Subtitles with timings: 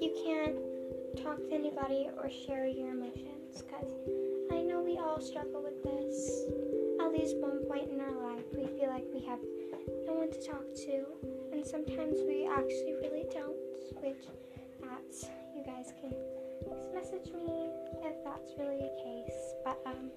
[0.00, 0.56] you can't
[1.24, 3.92] talk to anybody or share your emotions because
[4.52, 6.46] I know we all struggle with this.
[7.00, 9.40] At least one point in our life, we feel like we have
[10.04, 11.04] no one to talk to,
[11.52, 13.56] and sometimes we actually really don't,
[14.02, 14.24] which
[14.82, 16.12] that's you guys can
[16.94, 17.68] message me
[18.04, 19.54] if that's really the case.
[19.64, 20.10] But um,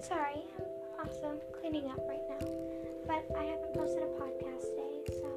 [0.00, 0.44] Sorry,
[0.98, 2.46] I'm also cleaning up right now,
[3.06, 5.28] but I haven't posted a podcast today, so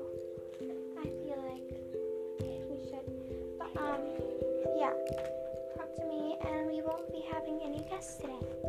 [1.00, 1.68] I feel like
[2.70, 3.08] we should.
[3.58, 4.02] But um,
[4.78, 4.94] yeah,
[5.76, 8.69] talk to me, and we won't be having any guests today.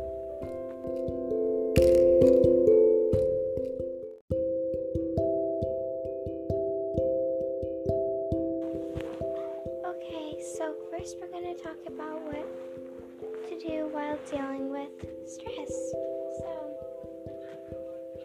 [10.57, 12.43] So first we're going to talk about what
[13.47, 14.91] to do while dealing with
[15.25, 15.71] stress.
[16.43, 16.51] So,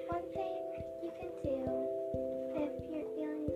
[0.09, 0.59] one thing
[1.05, 1.63] you can do
[2.59, 3.47] if you're feeling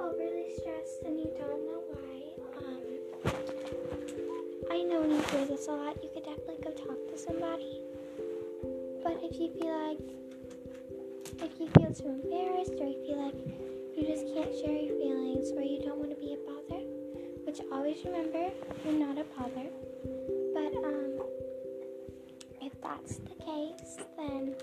[0.00, 2.16] overly stressed and you don't know why,
[2.64, 2.80] um,
[4.70, 7.82] I know you hear this a lot, you could definitely go talk to somebody.
[9.04, 10.00] But if you feel like,
[11.42, 13.36] if you feel too embarrassed or you feel like
[13.94, 16.89] you just can't share your feelings or you don't want to be a bother,
[17.72, 18.48] always remember
[18.84, 19.66] you're not a bother.
[20.54, 21.20] But um,
[22.62, 24.54] if that's the case, then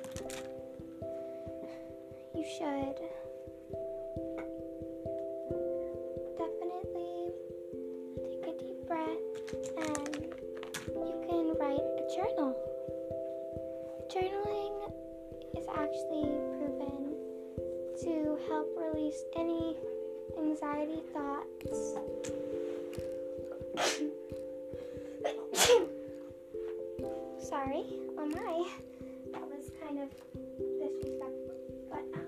[2.33, 2.95] you should
[6.37, 7.31] definitely
[8.23, 9.25] take a deep breath
[9.77, 10.15] and
[10.95, 12.55] you can write a journal.
[14.09, 14.93] Journaling
[15.57, 17.15] is actually proven
[18.03, 19.75] to help release any
[20.37, 22.46] anxiety thoughts.
[27.77, 28.67] Sorry, oh my,
[29.33, 30.09] that was kind of
[30.79, 31.53] disrespectful,
[31.91, 32.25] but um,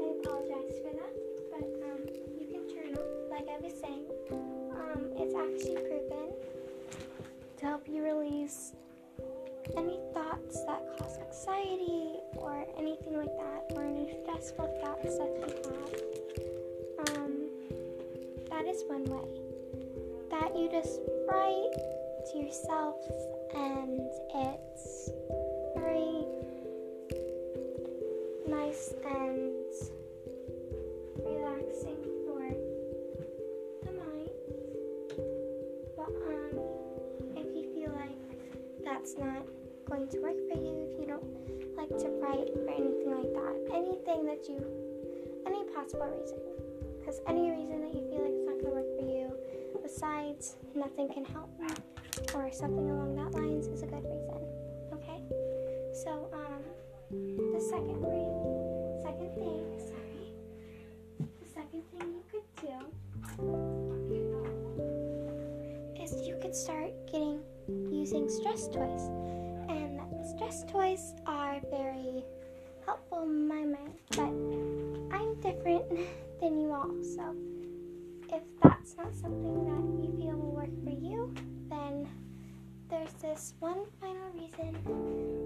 [0.00, 1.12] I apologize for that.
[1.50, 2.00] But um,
[2.40, 4.06] you can journal, like I was saying.
[4.30, 6.32] Um, it's actually proven
[7.58, 8.72] to help you release
[9.76, 15.44] any thoughts that cause anxiety or anything like that, or any stressful thoughts that you
[17.04, 17.18] have.
[17.18, 17.32] Um,
[18.48, 19.28] that is one way.
[20.30, 22.96] That you just write to yourself,
[23.54, 24.00] and
[24.34, 25.10] it's
[25.74, 26.24] very
[28.46, 29.52] nice and
[31.26, 32.46] relaxing for
[33.82, 34.30] the mind.
[35.96, 36.60] But um,
[37.36, 38.18] if you feel like
[38.84, 39.42] that's not
[39.90, 43.74] going to work for you, if you don't like to write or anything like that,
[43.74, 44.64] anything that you,
[45.46, 46.38] any possible reason,
[47.00, 50.56] because any reason that you feel like it's not going to work for you, besides
[50.76, 51.50] nothing can help
[52.34, 54.40] or something along that lines is a good reason.
[54.94, 55.20] Okay?
[56.04, 56.62] So, um,
[57.10, 58.24] the second way,
[59.02, 60.32] second thing, sorry,
[61.18, 62.76] the second thing you could do
[66.02, 67.40] is you could start getting
[67.90, 69.10] using stress toys.
[69.68, 70.00] And
[70.34, 72.24] stress toys are very
[72.86, 74.32] helpful in my mind, but
[75.16, 75.84] I'm different
[76.40, 76.94] than you all.
[77.02, 77.34] So
[78.32, 79.81] if that's not something that
[80.62, 81.34] work for you,
[81.68, 82.08] then
[82.88, 84.72] there's this one final reason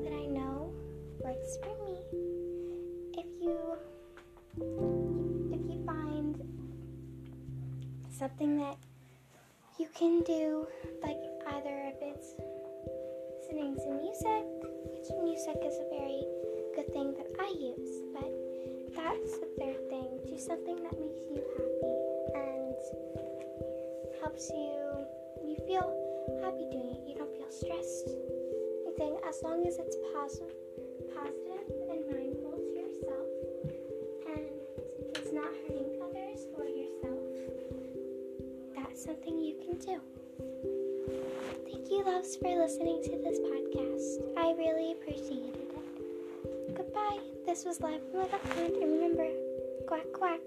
[0.04, 0.70] that I know
[1.24, 1.96] works for me.
[3.16, 3.56] If you
[5.52, 6.36] if you find
[8.10, 8.76] something that
[9.78, 10.66] you can do,
[11.02, 11.16] like
[11.54, 12.34] either if it's
[13.40, 14.44] listening to music,
[14.92, 16.24] which music is a very
[16.74, 18.30] good thing that I use, but
[18.94, 20.08] that's the third thing.
[20.26, 21.96] Do something that makes you happy
[22.34, 22.76] and
[24.20, 24.95] helps you,
[25.56, 25.88] you feel
[26.42, 27.08] happy doing it.
[27.08, 28.10] You don't feel stressed.
[28.86, 30.52] Anything, as long as it's positive,
[31.14, 33.28] positive and mindful to yourself,
[34.28, 34.48] and
[35.16, 37.24] it's not hurting others or yourself.
[38.74, 40.00] That's something you can do.
[41.64, 44.36] Thank you, loves, for listening to this podcast.
[44.36, 46.76] I really appreciated it.
[46.76, 47.18] goodbye.
[47.46, 49.28] This was Live from the Duckland, and remember,
[49.86, 50.40] quack quack.